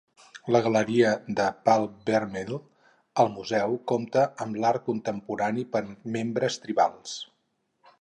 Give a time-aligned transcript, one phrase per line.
[0.53, 2.57] La Galeria de Pal Vermell
[3.25, 5.87] al museu compta amb l'art contemporani per
[6.21, 7.19] membres tribals.